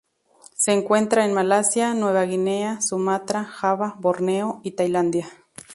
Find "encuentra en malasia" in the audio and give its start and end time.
0.73-1.93